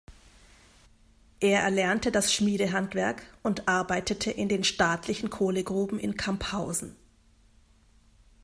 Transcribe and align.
Er 1.41 1.61
erlernte 1.61 2.11
das 2.11 2.33
Schmiedehandwerk 2.33 3.21
und 3.43 3.67
arbeitete 3.67 4.31
in 4.31 4.49
den 4.49 4.63
Staatlichen 4.63 5.29
Kohlegruben 5.29 5.99
in 5.99 6.17
Camphausen. 6.17 6.95